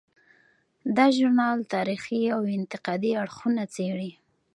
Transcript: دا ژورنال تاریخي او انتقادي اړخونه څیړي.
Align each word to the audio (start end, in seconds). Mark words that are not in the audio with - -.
دا 0.97 1.05
ژورنال 1.15 1.59
تاریخي 1.73 2.21
او 2.35 2.41
انتقادي 2.57 3.11
اړخونه 3.23 3.63
څیړي. 3.75 4.11